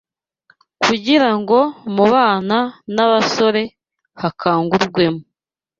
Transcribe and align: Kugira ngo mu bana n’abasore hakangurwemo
Kugira 0.83 1.29
ngo 1.39 1.59
mu 1.95 2.05
bana 2.13 2.57
n’abasore 2.93 3.63
hakangurwemo 4.21 5.23